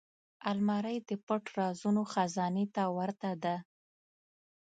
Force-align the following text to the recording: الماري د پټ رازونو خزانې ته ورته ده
الماري 0.51 0.97
د 1.09 1.11
پټ 1.27 1.43
رازونو 1.57 2.01
خزانې 2.11 2.65
ته 2.75 2.83
ورته 2.97 3.31
ده 3.43 3.55